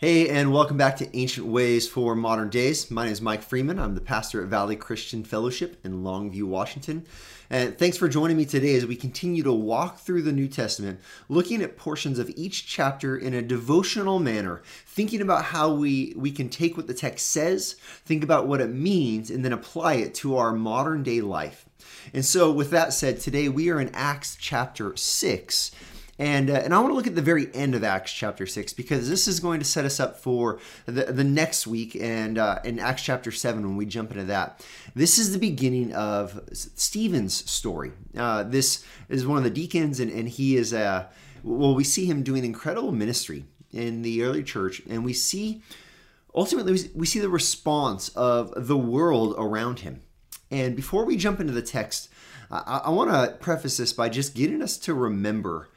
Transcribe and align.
Hey, 0.00 0.30
and 0.30 0.50
welcome 0.50 0.78
back 0.78 0.96
to 0.96 1.14
Ancient 1.14 1.46
Ways 1.46 1.86
for 1.86 2.14
Modern 2.14 2.48
Days. 2.48 2.90
My 2.90 3.04
name 3.04 3.12
is 3.12 3.20
Mike 3.20 3.42
Freeman. 3.42 3.78
I'm 3.78 3.94
the 3.94 4.00
pastor 4.00 4.42
at 4.42 4.48
Valley 4.48 4.74
Christian 4.74 5.24
Fellowship 5.24 5.78
in 5.84 6.02
Longview, 6.02 6.44
Washington. 6.44 7.04
And 7.50 7.76
thanks 7.76 7.98
for 7.98 8.08
joining 8.08 8.38
me 8.38 8.46
today 8.46 8.76
as 8.76 8.86
we 8.86 8.96
continue 8.96 9.42
to 9.42 9.52
walk 9.52 9.98
through 9.98 10.22
the 10.22 10.32
New 10.32 10.48
Testament, 10.48 11.00
looking 11.28 11.60
at 11.60 11.76
portions 11.76 12.18
of 12.18 12.30
each 12.34 12.66
chapter 12.66 13.14
in 13.14 13.34
a 13.34 13.42
devotional 13.42 14.18
manner, 14.20 14.62
thinking 14.86 15.20
about 15.20 15.44
how 15.44 15.70
we, 15.70 16.14
we 16.16 16.30
can 16.30 16.48
take 16.48 16.78
what 16.78 16.86
the 16.86 16.94
text 16.94 17.26
says, 17.26 17.74
think 18.06 18.24
about 18.24 18.46
what 18.46 18.62
it 18.62 18.70
means, 18.70 19.30
and 19.30 19.44
then 19.44 19.52
apply 19.52 19.96
it 19.96 20.14
to 20.14 20.34
our 20.34 20.52
modern 20.52 21.02
day 21.02 21.20
life. 21.20 21.66
And 22.14 22.24
so, 22.24 22.50
with 22.50 22.70
that 22.70 22.94
said, 22.94 23.20
today 23.20 23.50
we 23.50 23.68
are 23.68 23.78
in 23.78 23.90
Acts 23.94 24.34
chapter 24.40 24.96
6. 24.96 25.70
And, 26.20 26.50
uh, 26.50 26.60
and 26.62 26.74
I 26.74 26.78
want 26.80 26.90
to 26.90 26.94
look 26.94 27.06
at 27.06 27.14
the 27.14 27.22
very 27.22 27.48
end 27.54 27.74
of 27.74 27.82
Acts 27.82 28.12
chapter 28.12 28.46
6 28.46 28.74
because 28.74 29.08
this 29.08 29.26
is 29.26 29.40
going 29.40 29.58
to 29.58 29.64
set 29.64 29.86
us 29.86 29.98
up 29.98 30.18
for 30.18 30.60
the, 30.84 31.04
the 31.04 31.24
next 31.24 31.66
week 31.66 31.96
and 31.98 32.36
uh, 32.36 32.58
in 32.62 32.78
Acts 32.78 33.00
chapter 33.00 33.30
7 33.30 33.62
when 33.62 33.74
we 33.78 33.86
jump 33.86 34.10
into 34.10 34.24
that. 34.24 34.62
This 34.94 35.18
is 35.18 35.32
the 35.32 35.38
beginning 35.38 35.94
of 35.94 36.38
Stephen's 36.52 37.50
story. 37.50 37.92
Uh, 38.14 38.42
this 38.42 38.84
is 39.08 39.26
one 39.26 39.38
of 39.38 39.44
the 39.44 39.50
deacons, 39.50 39.98
and, 39.98 40.12
and 40.12 40.28
he 40.28 40.56
is, 40.56 40.74
uh, 40.74 41.06
well, 41.42 41.74
we 41.74 41.84
see 41.84 42.04
him 42.04 42.22
doing 42.22 42.44
incredible 42.44 42.92
ministry 42.92 43.46
in 43.72 44.02
the 44.02 44.22
early 44.22 44.42
church, 44.42 44.82
and 44.90 45.02
we 45.06 45.14
see 45.14 45.62
ultimately 46.34 46.90
we 46.94 47.06
see 47.06 47.20
the 47.20 47.30
response 47.30 48.10
of 48.10 48.52
the 48.66 48.76
world 48.76 49.34
around 49.38 49.80
him. 49.80 50.02
And 50.50 50.76
before 50.76 51.06
we 51.06 51.16
jump 51.16 51.40
into 51.40 51.54
the 51.54 51.62
text, 51.62 52.10
I, 52.50 52.82
I 52.84 52.90
want 52.90 53.10
to 53.10 53.38
preface 53.38 53.78
this 53.78 53.94
by 53.94 54.10
just 54.10 54.34
getting 54.34 54.60
us 54.60 54.76
to 54.78 54.92
remember 54.92 55.70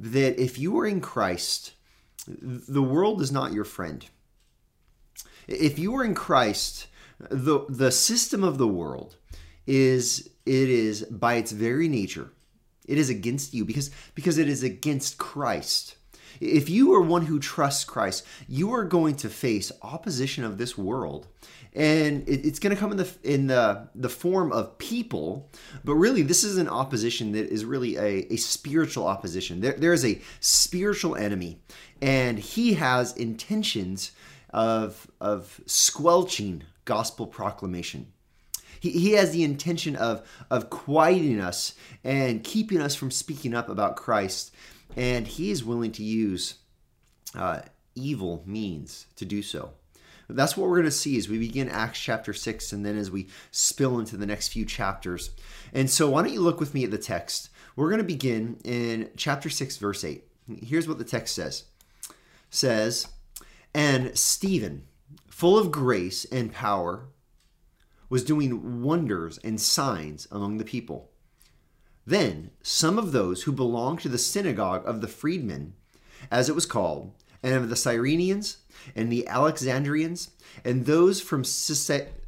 that 0.00 0.42
if 0.42 0.58
you 0.58 0.78
are 0.80 0.86
in 0.86 1.00
Christ, 1.00 1.72
the 2.26 2.82
world 2.82 3.20
is 3.20 3.30
not 3.30 3.52
your 3.52 3.64
friend. 3.64 4.04
If 5.46 5.78
you 5.78 5.94
are 5.96 6.04
in 6.04 6.14
Christ, 6.14 6.86
the 7.30 7.66
the 7.68 7.92
system 7.92 8.42
of 8.42 8.58
the 8.58 8.68
world 8.68 9.16
is 9.66 10.30
it 10.46 10.68
is 10.70 11.04
by 11.04 11.34
its 11.34 11.52
very 11.52 11.88
nature 11.88 12.30
it 12.90 12.98
is 12.98 13.08
against 13.08 13.54
you 13.54 13.64
because 13.64 13.90
because 14.16 14.36
it 14.36 14.48
is 14.48 14.64
against 14.64 15.16
Christ. 15.16 15.94
If 16.40 16.68
you 16.68 16.94
are 16.94 17.00
one 17.00 17.26
who 17.26 17.38
trusts 17.38 17.84
Christ, 17.84 18.24
you 18.48 18.72
are 18.72 18.84
going 18.84 19.16
to 19.16 19.28
face 19.28 19.72
opposition 19.82 20.44
of 20.44 20.58
this 20.58 20.76
world. 20.76 21.26
And 21.72 22.28
it's 22.28 22.58
going 22.58 22.74
to 22.74 22.80
come 22.80 22.90
in 22.90 22.98
the 22.98 23.16
in 23.22 23.46
the 23.46 23.88
the 23.94 24.08
form 24.08 24.50
of 24.50 24.76
people 24.78 25.48
but 25.84 25.94
really 25.94 26.22
this 26.22 26.42
is 26.42 26.58
an 26.58 26.68
opposition 26.68 27.30
that 27.32 27.48
is 27.48 27.64
really 27.64 27.96
a, 27.96 28.32
a 28.32 28.36
spiritual 28.36 29.06
opposition. 29.06 29.60
There, 29.60 29.74
there 29.74 29.92
is 29.92 30.04
a 30.04 30.20
spiritual 30.40 31.14
enemy 31.14 31.60
and 32.02 32.38
he 32.38 32.74
has 32.74 33.16
intentions 33.16 34.12
of 34.52 35.06
of 35.20 35.60
squelching 35.66 36.64
gospel 36.84 37.26
proclamation. 37.26 38.12
He, 38.80 38.90
he 38.90 39.12
has 39.12 39.32
the 39.32 39.44
intention 39.44 39.94
of 39.96 40.26
of 40.50 40.70
quieting 40.70 41.40
us 41.40 41.74
and 42.02 42.42
keeping 42.42 42.80
us 42.80 42.94
from 42.94 43.10
speaking 43.10 43.54
up 43.54 43.68
about 43.68 43.96
christ 43.96 44.52
and 44.96 45.26
he 45.26 45.50
is 45.50 45.64
willing 45.64 45.92
to 45.92 46.02
use 46.02 46.56
uh, 47.34 47.60
evil 47.94 48.42
means 48.46 49.06
to 49.16 49.24
do 49.24 49.42
so 49.42 49.72
that's 50.34 50.56
what 50.56 50.68
we're 50.68 50.76
going 50.76 50.84
to 50.84 50.90
see 50.90 51.18
as 51.18 51.28
we 51.28 51.38
begin 51.38 51.68
Acts 51.68 52.00
chapter 52.00 52.32
6 52.32 52.72
and 52.72 52.84
then 52.84 52.96
as 52.96 53.10
we 53.10 53.28
spill 53.50 53.98
into 53.98 54.16
the 54.16 54.26
next 54.26 54.48
few 54.48 54.64
chapters. 54.64 55.30
And 55.72 55.90
so, 55.90 56.10
why 56.10 56.22
don't 56.22 56.32
you 56.32 56.40
look 56.40 56.60
with 56.60 56.74
me 56.74 56.84
at 56.84 56.90
the 56.90 56.98
text? 56.98 57.50
We're 57.76 57.88
going 57.88 57.98
to 57.98 58.04
begin 58.04 58.58
in 58.64 59.10
chapter 59.16 59.48
6, 59.48 59.76
verse 59.78 60.04
8. 60.04 60.24
Here's 60.62 60.88
what 60.88 60.98
the 60.98 61.04
text 61.04 61.34
says 61.34 61.64
says, 62.50 63.08
And 63.74 64.16
Stephen, 64.16 64.86
full 65.28 65.58
of 65.58 65.70
grace 65.70 66.24
and 66.26 66.52
power, 66.52 67.06
was 68.08 68.24
doing 68.24 68.82
wonders 68.82 69.38
and 69.38 69.60
signs 69.60 70.26
among 70.30 70.58
the 70.58 70.64
people. 70.64 71.09
Then 72.06 72.50
some 72.62 72.98
of 72.98 73.12
those 73.12 73.42
who 73.42 73.52
belonged 73.52 74.00
to 74.00 74.08
the 74.08 74.18
synagogue 74.18 74.86
of 74.86 75.00
the 75.00 75.08
freedmen, 75.08 75.74
as 76.30 76.48
it 76.48 76.54
was 76.54 76.66
called, 76.66 77.12
and 77.42 77.54
of 77.54 77.68
the 77.68 77.76
Cyrenians, 77.76 78.56
and 78.94 79.10
the 79.10 79.26
Alexandrians, 79.28 80.30
and 80.64 80.86
those 80.86 81.20
from 81.20 81.44
Cilicia 81.44 82.18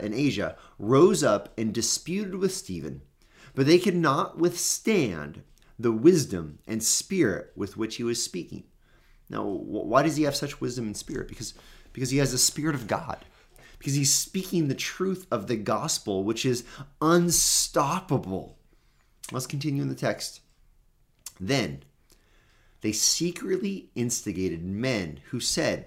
and 0.00 0.14
Asia 0.14 0.56
rose 0.78 1.22
up 1.22 1.52
and 1.58 1.72
disputed 1.72 2.34
with 2.34 2.54
Stephen, 2.54 3.02
but 3.54 3.66
they 3.66 3.78
could 3.78 3.96
not 3.96 4.38
withstand 4.38 5.42
the 5.78 5.92
wisdom 5.92 6.58
and 6.66 6.82
spirit 6.82 7.52
with 7.54 7.76
which 7.76 7.96
he 7.96 8.04
was 8.04 8.22
speaking. 8.22 8.64
Now, 9.30 9.44
why 9.44 10.02
does 10.02 10.16
he 10.16 10.24
have 10.24 10.34
such 10.36 10.60
wisdom 10.60 10.86
and 10.86 10.96
spirit? 10.96 11.28
Because, 11.28 11.54
because 11.92 12.10
he 12.10 12.18
has 12.18 12.32
the 12.32 12.38
spirit 12.38 12.74
of 12.74 12.86
God. 12.86 13.24
Because 13.78 13.94
he's 13.94 14.12
speaking 14.12 14.68
the 14.68 14.74
truth 14.74 15.26
of 15.30 15.46
the 15.46 15.56
gospel, 15.56 16.24
which 16.24 16.44
is 16.44 16.64
unstoppable. 17.00 18.58
Let's 19.30 19.46
continue 19.46 19.82
in 19.82 19.88
the 19.88 19.94
text. 19.94 20.40
Then 21.40 21.84
they 22.80 22.92
secretly 22.92 23.90
instigated 23.94 24.64
men 24.64 25.20
who 25.30 25.40
said, 25.40 25.86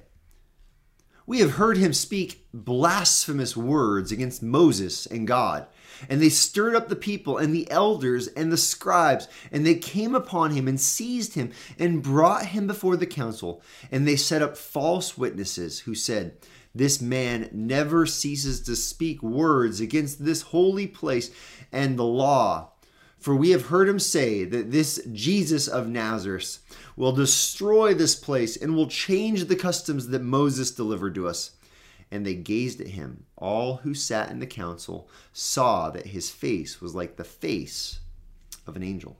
We 1.26 1.40
have 1.40 1.54
heard 1.54 1.78
him 1.78 1.94
speak 1.94 2.46
blasphemous 2.54 3.56
words 3.56 4.12
against 4.12 4.44
Moses 4.44 5.06
and 5.06 5.28
God. 5.28 5.68
And 6.10 6.22
they 6.22 6.30
stirred 6.30 6.76
up 6.76 6.90
the 6.90 6.96
people 6.96 7.38
and 7.38 7.54
the 7.54 7.70
elders 7.70 8.28
and 8.28 8.52
the 8.52 8.58
scribes, 8.58 9.28
and 9.52 9.66
they 9.66 9.76
came 9.76 10.16
upon 10.16 10.52
him 10.52 10.68
and 10.68 10.80
seized 10.80 11.36
him 11.36 11.52
and 11.78 12.04
brought 12.04 12.48
him 12.48 12.68
before 12.68 12.98
the 12.98 13.06
council. 13.06 13.62
And 13.92 14.08
they 14.08 14.16
set 14.16 14.42
up 14.42 14.58
false 14.58 15.18
witnesses 15.18 15.80
who 15.82 15.96
said, 15.96 16.38
This 16.74 17.02
man 17.02 17.50
never 17.52 18.06
ceases 18.06 18.62
to 18.62 18.76
speak 18.76 19.22
words 19.22 19.82
against 19.82 20.24
this 20.24 20.42
holy 20.42 20.88
place 20.88 21.32
and 21.72 21.98
the 21.98 22.04
law. 22.04 22.72
For 23.20 23.36
we 23.36 23.52
have 23.52 23.68
heard 23.68 23.88
him 23.88 24.00
say 24.00 24.46
that 24.46 24.72
this 24.72 25.00
Jesus 25.12 25.68
of 25.68 25.88
Nazareth 25.88 26.58
will 26.96 27.12
destroy 27.12 27.94
this 27.94 28.16
place 28.16 28.58
and 28.58 28.76
will 28.76 28.88
change 28.88 29.46
the 29.46 29.56
customs 29.56 30.08
that 30.08 30.24
Moses 30.24 30.72
delivered 30.72 31.14
to 31.16 31.28
us. 31.28 31.52
And 32.10 32.26
they 32.26 32.36
gazed 32.36 32.82
at 32.82 32.88
him. 32.88 33.26
All 33.38 33.78
who 33.78 33.94
sat 33.94 34.32
in 34.32 34.40
the 34.40 34.48
council 34.48 35.08
saw 35.34 35.92
that 35.92 36.08
his 36.08 36.32
face 36.32 36.82
was 36.82 36.96
like 36.96 37.16
the 37.16 37.24
face 37.24 38.00
of 38.66 38.76
an 38.76 38.84
angel. 38.84 39.18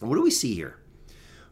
What 0.00 0.16
do 0.16 0.22
we 0.22 0.30
see 0.30 0.54
here? 0.54 0.81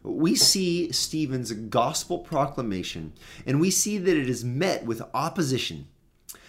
We 0.03 0.35
see 0.35 0.91
Stephen's 0.91 1.51
gospel 1.51 2.19
proclamation, 2.19 3.13
and 3.45 3.59
we 3.59 3.69
see 3.69 3.97
that 3.97 4.17
it 4.17 4.29
is 4.29 4.43
met 4.43 4.83
with 4.85 5.01
opposition. 5.13 5.87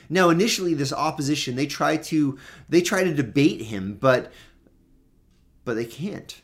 Now, 0.09 0.31
initially, 0.31 0.75
this 0.75 0.93
opposition 0.93 1.57
they 1.57 1.67
try 1.67 1.97
to 1.97 2.39
they 2.69 2.81
try 2.81 3.05
to 3.05 3.15
debate 3.15 3.63
him, 3.63 3.99
but 4.01 4.33
but 5.65 5.75
they 5.75 5.85
can't. 5.85 6.41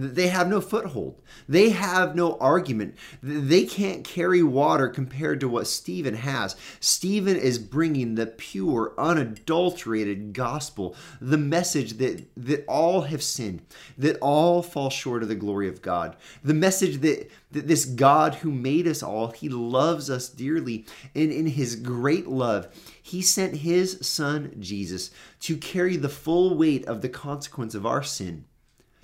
They 0.00 0.28
have 0.28 0.48
no 0.48 0.60
foothold. 0.60 1.20
They 1.48 1.70
have 1.70 2.14
no 2.14 2.38
argument. 2.38 2.94
They 3.20 3.64
can't 3.64 4.04
carry 4.04 4.44
water 4.44 4.88
compared 4.88 5.40
to 5.40 5.48
what 5.48 5.66
Stephen 5.66 6.14
has. 6.14 6.54
Stephen 6.78 7.36
is 7.36 7.58
bringing 7.58 8.14
the 8.14 8.26
pure, 8.26 8.94
unadulterated 8.96 10.34
gospel, 10.34 10.94
the 11.20 11.36
message 11.36 11.94
that, 11.94 12.24
that 12.36 12.64
all 12.68 13.02
have 13.02 13.24
sinned, 13.24 13.62
that 13.96 14.18
all 14.20 14.62
fall 14.62 14.88
short 14.88 15.24
of 15.24 15.28
the 15.28 15.34
glory 15.34 15.68
of 15.68 15.82
God, 15.82 16.16
the 16.44 16.54
message 16.54 17.00
that, 17.00 17.28
that 17.50 17.66
this 17.66 17.84
God 17.84 18.36
who 18.36 18.52
made 18.52 18.86
us 18.86 19.02
all, 19.02 19.32
he 19.32 19.48
loves 19.48 20.10
us 20.10 20.28
dearly. 20.28 20.86
And 21.16 21.32
in 21.32 21.46
his 21.46 21.74
great 21.74 22.28
love, 22.28 22.68
he 23.02 23.20
sent 23.20 23.56
his 23.56 23.98
son 24.06 24.54
Jesus 24.60 25.10
to 25.40 25.56
carry 25.56 25.96
the 25.96 26.08
full 26.08 26.56
weight 26.56 26.86
of 26.86 27.02
the 27.02 27.08
consequence 27.08 27.74
of 27.74 27.84
our 27.84 28.04
sin 28.04 28.44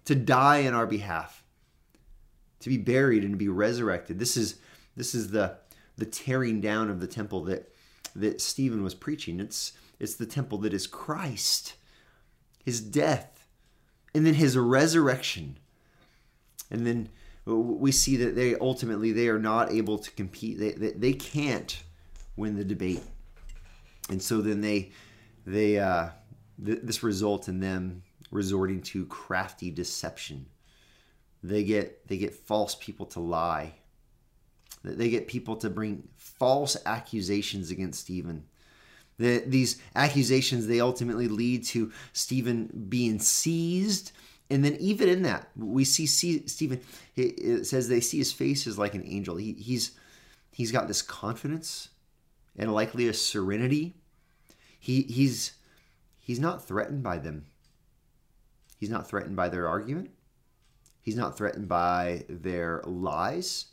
to 0.04 0.14
die 0.14 0.58
in 0.58 0.74
our 0.74 0.86
behalf, 0.86 1.42
to 2.60 2.68
be 2.68 2.76
buried 2.76 3.22
and 3.22 3.32
to 3.32 3.38
be 3.38 3.48
resurrected. 3.48 4.18
This 4.18 4.36
is 4.36 4.56
this 4.96 5.14
is 5.14 5.30
the 5.30 5.56
the 5.96 6.06
tearing 6.06 6.60
down 6.60 6.90
of 6.90 7.00
the 7.00 7.06
temple 7.06 7.44
that 7.44 7.72
that 8.14 8.40
Stephen 8.40 8.82
was 8.82 8.94
preaching. 8.94 9.40
It's 9.40 9.72
it's 9.98 10.14
the 10.14 10.26
temple 10.26 10.58
that 10.58 10.74
is 10.74 10.86
Christ, 10.86 11.74
his 12.64 12.80
death, 12.80 13.46
and 14.14 14.26
then 14.26 14.34
his 14.34 14.56
resurrection. 14.56 15.58
And 16.70 16.86
then 16.86 17.08
we 17.46 17.92
see 17.92 18.16
that 18.16 18.34
they 18.34 18.56
ultimately 18.56 19.12
they 19.12 19.28
are 19.28 19.38
not 19.38 19.70
able 19.70 19.98
to 19.98 20.10
compete. 20.12 20.58
They, 20.58 20.72
they, 20.72 20.90
they 20.92 21.12
can't 21.12 21.82
win 22.36 22.56
the 22.56 22.64
debate. 22.64 23.02
And 24.10 24.22
so 24.22 24.40
then 24.40 24.60
they 24.60 24.92
they 25.46 25.78
uh, 25.78 26.08
th- 26.64 26.80
this 26.82 27.02
results 27.02 27.48
in 27.48 27.60
them 27.60 28.02
resorting 28.34 28.82
to 28.82 29.06
crafty 29.06 29.70
deception. 29.70 30.46
They 31.42 31.64
get 31.64 32.06
they 32.08 32.18
get 32.18 32.34
false 32.34 32.74
people 32.74 33.06
to 33.06 33.20
lie. 33.20 33.74
They 34.82 35.08
get 35.08 35.28
people 35.28 35.56
to 35.56 35.70
bring 35.70 36.08
false 36.16 36.76
accusations 36.84 37.70
against 37.70 38.00
Stephen. 38.00 38.44
The, 39.18 39.44
these 39.46 39.80
accusations 39.94 40.66
they 40.66 40.80
ultimately 40.80 41.28
lead 41.28 41.64
to 41.66 41.92
Stephen 42.12 42.86
being 42.88 43.20
seized 43.20 44.12
And 44.50 44.64
then 44.64 44.76
even 44.78 45.08
in 45.08 45.22
that, 45.22 45.48
we 45.56 45.84
see, 45.84 46.06
see 46.06 46.46
Stephen. 46.46 46.80
It 47.16 47.66
says 47.66 47.88
they 47.88 48.00
see 48.00 48.18
his 48.18 48.32
face 48.32 48.66
is 48.66 48.78
like 48.78 48.94
an 48.94 49.04
angel. 49.06 49.36
He, 49.36 49.52
he's 49.54 49.92
he's 50.52 50.72
got 50.72 50.86
this 50.88 51.02
confidence 51.02 51.88
and 52.56 52.72
likely 52.72 53.08
a 53.08 53.14
serenity. 53.14 53.94
He 54.78 55.02
he's 55.02 55.52
he's 56.20 56.38
not 56.40 56.66
threatened 56.66 57.02
by 57.02 57.18
them. 57.18 57.46
He's 58.84 58.90
not 58.90 59.08
threatened 59.08 59.34
by 59.34 59.48
their 59.48 59.66
argument. 59.66 60.10
He's 61.00 61.16
not 61.16 61.38
threatened 61.38 61.68
by 61.68 62.26
their 62.28 62.82
lies. 62.84 63.64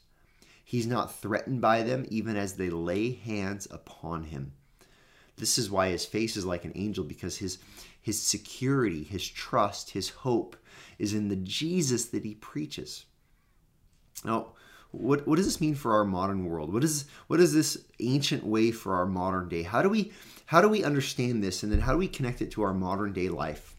He's 0.63 0.87
not 0.87 1.13
threatened 1.13 1.59
by 1.59 1.83
them 1.83 2.05
even 2.07 2.37
as 2.37 2.53
they 2.53 2.69
lay 2.69 3.11
hands 3.11 3.67
upon 3.69 4.23
him. 4.23 4.53
This 5.35 5.57
is 5.57 5.69
why 5.69 5.89
his 5.89 6.05
face 6.05 6.37
is 6.37 6.45
like 6.45 6.63
an 6.63 6.71
angel 6.75 7.03
because 7.03 7.39
his 7.39 7.57
his 8.01 8.21
security, 8.21 9.03
his 9.03 9.27
trust, 9.27 9.89
his 9.89 10.07
hope 10.07 10.55
is 10.97 11.13
in 11.13 11.27
the 11.27 11.35
Jesus 11.35 12.05
that 12.05 12.23
he 12.23 12.35
preaches. 12.35 13.03
Now, 14.23 14.53
what, 14.91 15.27
what 15.27 15.35
does 15.35 15.45
this 15.45 15.59
mean 15.59 15.75
for 15.75 15.91
our 15.91 16.05
modern 16.05 16.45
world? 16.45 16.71
What 16.71 16.85
is 16.85 17.03
what 17.27 17.41
is 17.41 17.53
this 17.53 17.85
ancient 17.99 18.45
way 18.45 18.71
for 18.71 18.95
our 18.95 19.05
modern 19.05 19.49
day? 19.49 19.63
How 19.63 19.81
do 19.81 19.89
we 19.89 20.13
how 20.45 20.61
do 20.61 20.69
we 20.69 20.85
understand 20.85 21.43
this 21.43 21.63
and 21.63 21.71
then 21.71 21.81
how 21.81 21.91
do 21.91 21.97
we 21.97 22.07
connect 22.07 22.41
it 22.41 22.51
to 22.51 22.61
our 22.61 22.73
modern 22.73 23.11
day 23.11 23.27
life? 23.27 23.75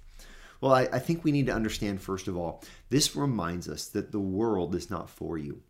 Well, 0.62 0.72
I, 0.72 0.88
I 0.92 0.98
think 1.00 1.24
we 1.24 1.32
need 1.32 1.46
to 1.46 1.54
understand 1.54 2.00
first 2.00 2.28
of 2.28 2.36
all, 2.36 2.62
this 2.88 3.16
reminds 3.16 3.68
us 3.68 3.88
that 3.88 4.12
the 4.12 4.20
world 4.20 4.74
is 4.74 4.88
not 4.88 5.10
for 5.10 5.36
you. 5.36 5.60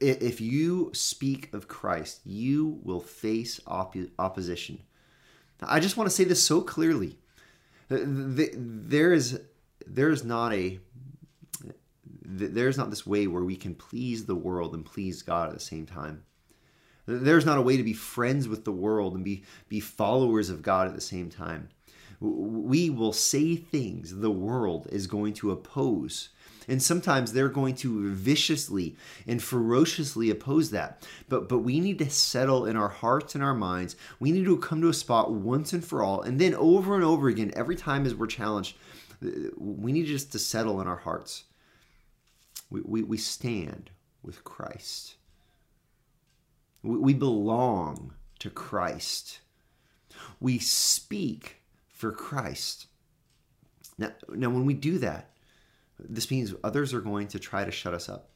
If 0.00 0.40
you 0.40 0.90
speak 0.92 1.54
of 1.54 1.68
Christ, 1.68 2.20
you 2.26 2.80
will 2.82 3.00
face 3.00 3.60
op- 3.66 3.96
opposition. 4.18 4.80
I 5.62 5.80
just 5.80 5.96
want 5.96 6.10
to 6.10 6.14
say 6.14 6.24
this 6.24 6.42
so 6.42 6.60
clearly 6.60 7.18
uh, 7.90 7.98
there 8.04 9.12
is 9.12 9.40
there 9.86 10.10
is 10.10 10.24
not 10.24 10.52
a 10.52 10.78
there's 12.24 12.76
not 12.76 12.90
this 12.90 13.06
way 13.06 13.26
where 13.26 13.44
we 13.44 13.56
can 13.56 13.74
please 13.74 14.26
the 14.26 14.34
world 14.34 14.74
and 14.74 14.84
please 14.84 15.22
God 15.22 15.48
at 15.48 15.54
the 15.54 15.60
same 15.60 15.86
time. 15.86 16.24
There's 17.06 17.46
not 17.46 17.58
a 17.58 17.62
way 17.62 17.76
to 17.76 17.82
be 17.82 17.94
friends 17.94 18.48
with 18.48 18.64
the 18.64 18.72
world 18.72 19.14
and 19.14 19.24
be 19.24 19.44
be 19.68 19.80
followers 19.80 20.50
of 20.50 20.62
God 20.62 20.88
at 20.88 20.94
the 20.94 21.00
same 21.00 21.30
time. 21.30 21.70
We 22.20 22.90
will 22.90 23.12
say 23.12 23.56
things 23.56 24.16
the 24.16 24.30
world 24.30 24.88
is 24.90 25.06
going 25.06 25.34
to 25.34 25.50
oppose 25.50 26.30
and 26.68 26.82
sometimes 26.82 27.32
they're 27.32 27.48
going 27.48 27.74
to 27.76 28.12
viciously 28.12 28.94
and 29.26 29.42
ferociously 29.42 30.28
oppose 30.30 30.70
that. 30.70 31.06
But 31.28 31.48
but 31.48 31.60
we 31.60 31.80
need 31.80 31.98
to 31.98 32.10
settle 32.10 32.66
in 32.66 32.76
our 32.76 32.90
hearts 32.90 33.34
and 33.34 33.42
our 33.42 33.54
minds. 33.54 33.96
We 34.20 34.30
need 34.30 34.44
to 34.44 34.58
come 34.58 34.82
to 34.82 34.88
a 34.88 34.94
spot 34.94 35.32
once 35.32 35.72
and 35.72 35.84
for 35.84 36.02
all, 36.02 36.20
and 36.20 36.38
then 36.38 36.54
over 36.54 36.94
and 36.94 37.02
over 37.02 37.28
again, 37.28 37.52
every 37.56 37.76
time 37.76 38.04
as 38.04 38.14
we're 38.14 38.26
challenged, 38.26 38.76
we 39.56 39.92
need 39.92 40.06
just 40.06 40.30
to 40.32 40.38
settle 40.38 40.80
in 40.80 40.86
our 40.86 40.96
hearts. 40.96 41.44
We, 42.70 42.82
we, 42.82 43.02
we 43.02 43.16
stand 43.16 43.90
with 44.22 44.44
Christ. 44.44 45.16
We, 46.82 46.98
we 46.98 47.14
belong 47.14 48.12
to 48.40 48.50
Christ. 48.50 49.40
We 50.38 50.58
speak 50.58 51.57
for 51.98 52.12
Christ. 52.12 52.86
Now, 53.98 54.12
now, 54.30 54.48
when 54.48 54.64
we 54.64 54.74
do 54.74 54.98
that, 54.98 55.30
this 55.98 56.30
means 56.30 56.54
others 56.62 56.94
are 56.94 57.00
going 57.00 57.26
to 57.28 57.38
try 57.40 57.64
to 57.64 57.70
shut 57.72 57.92
us 57.92 58.08
up. 58.08 58.30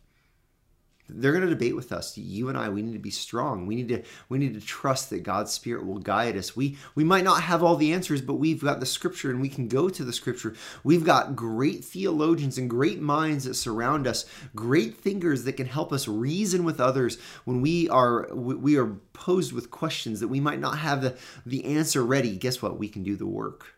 They're 1.14 1.32
going 1.32 1.44
to 1.44 1.50
debate 1.50 1.76
with 1.76 1.92
us. 1.92 2.16
You 2.16 2.48
and 2.48 2.56
I, 2.56 2.68
we 2.68 2.82
need 2.82 2.92
to 2.92 2.98
be 2.98 3.10
strong. 3.10 3.66
We 3.66 3.76
need 3.76 3.88
to 3.88 4.02
we 4.28 4.38
need 4.38 4.54
to 4.54 4.60
trust 4.60 5.10
that 5.10 5.22
God's 5.22 5.52
spirit 5.52 5.86
will 5.86 5.98
guide 5.98 6.36
us. 6.36 6.56
We 6.56 6.78
we 6.94 7.04
might 7.04 7.24
not 7.24 7.42
have 7.42 7.62
all 7.62 7.76
the 7.76 7.92
answers, 7.92 8.20
but 8.20 8.34
we've 8.34 8.62
got 8.62 8.80
the 8.80 8.86
scripture 8.86 9.30
and 9.30 9.40
we 9.40 9.48
can 9.48 9.68
go 9.68 9.88
to 9.88 10.04
the 10.04 10.12
scripture. 10.12 10.54
We've 10.84 11.04
got 11.04 11.36
great 11.36 11.84
theologians 11.84 12.58
and 12.58 12.68
great 12.68 13.00
minds 13.00 13.44
that 13.44 13.54
surround 13.54 14.06
us, 14.06 14.24
great 14.54 14.96
thinkers 14.96 15.44
that 15.44 15.54
can 15.54 15.66
help 15.66 15.92
us 15.92 16.08
reason 16.08 16.64
with 16.64 16.80
others 16.80 17.18
when 17.44 17.60
we 17.60 17.88
are 17.88 18.32
we 18.34 18.76
are 18.76 18.96
posed 19.12 19.52
with 19.52 19.70
questions 19.70 20.20
that 20.20 20.28
we 20.28 20.40
might 20.40 20.60
not 20.60 20.78
have 20.78 21.02
the, 21.02 21.16
the 21.44 21.64
answer 21.64 22.04
ready. 22.04 22.36
Guess 22.36 22.62
what? 22.62 22.78
We 22.78 22.88
can 22.88 23.02
do 23.02 23.16
the 23.16 23.26
work. 23.26 23.74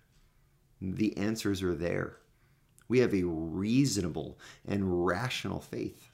The 0.80 1.16
answers 1.16 1.62
are 1.62 1.74
there. 1.74 2.18
We 2.88 2.98
have 2.98 3.14
a 3.14 3.24
reasonable 3.24 4.38
and 4.66 5.06
rational 5.06 5.60
faith. 5.60 6.10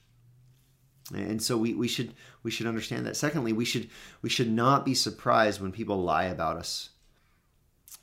And 1.13 1.41
so 1.41 1.57
we, 1.57 1.73
we 1.73 1.87
should 1.87 2.13
we 2.43 2.51
should 2.51 2.67
understand 2.67 3.05
that. 3.05 3.17
Secondly, 3.17 3.53
we 3.53 3.65
should 3.65 3.89
we 4.21 4.29
should 4.29 4.49
not 4.49 4.85
be 4.85 4.93
surprised 4.93 5.61
when 5.61 5.71
people 5.71 6.01
lie 6.01 6.25
about 6.25 6.57
us. 6.57 6.89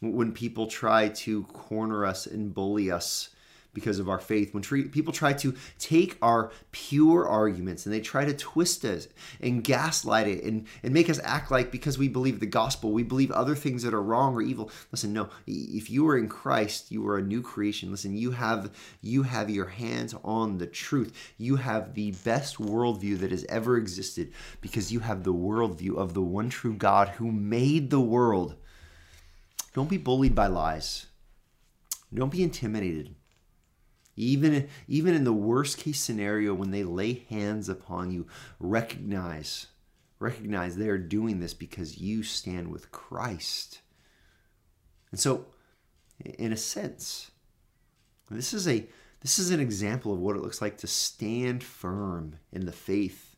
When 0.01 0.33
people 0.33 0.67
try 0.67 1.09
to 1.09 1.45
corner 1.45 2.05
us 2.05 2.27
and 2.27 2.55
bully 2.55 2.91
us 2.91 3.31
because 3.75 3.99
of 3.99 4.09
our 4.09 4.19
faith. 4.19 4.53
When 4.53 4.63
people 4.63 5.13
try 5.13 5.33
to 5.35 5.55
take 5.79 6.17
our 6.23 6.51
pure 6.73 7.27
arguments 7.27 7.87
and 7.87 7.95
they 7.95 8.01
try 8.01 8.25
to 8.25 8.33
twist 8.33 8.85
us 8.85 9.09
and 9.41 9.63
gaslight 9.63 10.27
it 10.27 10.45
and, 10.45 10.67
and 10.83 10.93
make 10.93 11.09
us 11.09 11.21
act 11.23 11.51
like 11.51 11.71
because 11.71 11.99
we 11.99 12.09
believe 12.09 12.41
the 12.41 12.47
gospel, 12.47 12.93
we 12.93 13.03
believe 13.03 13.31
other 13.31 13.55
things 13.55 13.83
that 13.83 13.95
are 13.95 14.03
wrong 14.03 14.35
or 14.35 14.43
evil. 14.43 14.71
Listen, 14.91 15.13
no, 15.13 15.29
if 15.47 15.91
you 15.91 16.09
are 16.09 16.19
in 16.19 16.29
Christ, 16.29 16.91
you 16.91 17.07
are 17.09 17.19
a 17.19 17.23
new 17.23 17.43
creation. 17.43 17.91
Listen, 17.91 18.17
you 18.17 18.33
have 18.33 18.71
you 19.01 19.23
have 19.23 19.51
your 19.51 19.67
hands 19.67 20.15
on 20.25 20.59
the 20.59 20.67
truth. 20.67 21.33
You 21.37 21.57
have 21.57 21.95
the 21.95 22.13
best 22.25 22.59
worldview 22.59 23.19
that 23.21 23.31
has 23.31 23.45
ever 23.49 23.77
existed 23.77 24.33
because 24.61 24.93
you 24.93 25.01
have 25.01 25.23
the 25.23 25.35
worldview 25.35 25.97
of 25.97 26.15
the 26.15 26.23
one 26.23 26.49
true 26.49 26.75
God 26.75 27.11
who 27.11 27.31
made 27.31 27.91
the 27.91 28.01
world. 28.01 28.57
Don't 29.75 29.91
be 29.91 29.99
bullied 29.99 30.35
by 30.35 30.47
lies. 30.47 31.07
Don't 32.13 32.33
be 32.33 32.43
intimidated. 32.43 33.15
Even, 34.19 34.69
even 34.89 35.15
in 35.15 35.25
the 35.25 35.33
worst 35.33 35.79
case 35.79 36.01
scenario, 36.01 36.53
when 36.53 36.73
they 36.73 36.83
lay 36.83 37.25
hands 37.31 37.69
upon 37.69 38.11
you, 38.11 38.27
recognize, 38.59 39.69
recognize 40.19 40.77
they 40.77 40.89
are 40.89 40.99
doing 40.99 41.39
this 41.39 41.55
because 41.55 41.99
you 41.99 42.23
stand 42.23 42.69
with 42.69 42.91
Christ. 42.91 43.81
And 45.13 45.21
so, 45.21 45.47
in 46.25 46.53
a 46.53 46.57
sense, 46.57 47.31
this 48.31 48.53
is 48.53 48.67
a 48.67 48.87
this 49.21 49.39
is 49.39 49.51
an 49.51 49.61
example 49.61 50.13
of 50.13 50.21
what 50.21 50.37
it 50.37 50.43
looks 50.43 50.63
like 50.63 50.79
to 50.79 50.87
stand 50.87 51.65
firm 51.65 52.37
in 52.53 52.67
the 52.67 52.73
faith, 52.73 53.35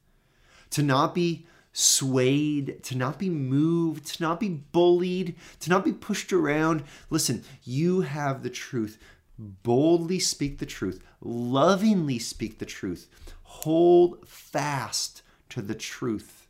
to 0.70 0.82
not 0.82 1.14
be 1.14 1.46
swayed, 1.72 2.82
to 2.82 2.96
not 2.96 3.18
be 3.18 3.30
moved, 3.30 4.06
to 4.06 4.22
not 4.22 4.40
be 4.40 4.48
bullied, 4.48 5.36
to 5.60 5.70
not 5.70 5.84
be 5.84 5.92
pushed 5.92 6.32
around. 6.32 6.84
Listen, 7.08 7.44
you 7.64 8.02
have 8.02 8.42
the 8.42 8.50
truth 8.50 8.98
boldly 9.40 10.18
speak 10.18 10.58
the 10.58 10.66
truth, 10.66 11.02
lovingly 11.20 12.18
speak 12.18 12.58
the 12.58 12.66
truth, 12.66 13.08
hold 13.42 14.26
fast 14.28 15.22
to 15.48 15.62
the 15.62 15.74
truth. 15.74 16.48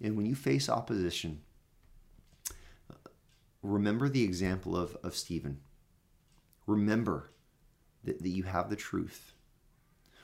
And 0.00 0.16
when 0.16 0.26
you 0.26 0.34
face 0.34 0.68
opposition, 0.68 1.42
remember 3.62 4.08
the 4.08 4.24
example 4.24 4.76
of, 4.76 4.96
of 5.02 5.14
Stephen. 5.14 5.60
Remember 6.66 7.30
that, 8.04 8.22
that 8.22 8.28
you 8.28 8.44
have 8.44 8.70
the 8.70 8.76
truth. 8.76 9.34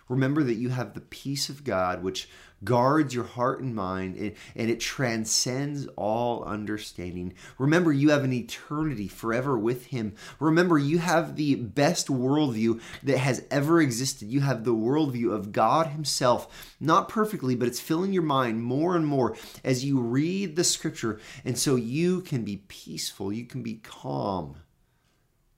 Remember 0.09 0.43
that 0.45 0.55
you 0.55 0.69
have 0.69 0.95
the 0.95 1.01
peace 1.01 1.49
of 1.49 1.65
God, 1.65 2.03
which 2.03 2.29
guards 2.65 3.15
your 3.15 3.25
heart 3.25 3.61
and 3.61 3.75
mind, 3.75 4.17
and, 4.55 4.71
it 4.71 4.81
transcends 4.81 5.87
all 5.97 6.45
understanding. 6.45 7.35
Remember, 7.59 7.93
you 7.93 8.11
have 8.11 8.25
an 8.25 8.33
eternity 8.33 9.09
forever 9.09 9.59
with 9.59 9.87
Him. 9.87 10.15
Remember, 10.39 10.79
you 10.79 10.99
have 10.99 11.37
the 11.37 11.57
best 11.57 12.07
worldview 12.07 12.81
that 13.03 13.19
has 13.19 13.45
ever 13.51 13.81
existed. 13.81 14.29
You 14.29 14.41
have 14.41 14.65
the 14.65 14.75
worldview 14.75 15.33
of 15.33 15.53
God 15.53 15.89
Himself, 15.89 16.75
not 16.81 17.09
perfectly, 17.09 17.55
but 17.55 17.69
it's 17.69 17.81
filling 17.81 18.13
your 18.13 18.23
mind 18.23 18.63
more 18.63 18.97
and 18.97 19.07
more 19.07 19.37
as 19.65 19.85
you 19.85 20.01
read 20.01 20.57
the 20.57 20.65
scripture. 20.65 21.21
And 21.45 21.59
so 21.59 21.75
you 21.75 22.21
can 22.21 22.45
be 22.45 22.63
peaceful, 22.69 23.33
you 23.33 23.45
can 23.45 23.63
be 23.63 23.75
calm, 23.75 24.57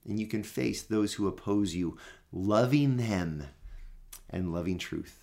and 0.05 0.19
you 0.19 0.27
can 0.27 0.43
face 0.43 0.81
those 0.81 1.13
who 1.13 1.27
oppose 1.27 1.75
you, 1.75 1.97
loving 2.31 2.97
them 2.97 3.45
and 4.29 4.53
loving 4.53 4.77
truth. 4.77 5.19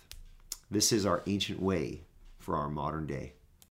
This 0.69 0.91
is 0.91 1.05
our 1.05 1.23
ancient 1.27 1.61
way 1.61 2.01
for 2.39 2.55
our 2.55 2.69
modern 2.69 3.07
day. 3.07 3.33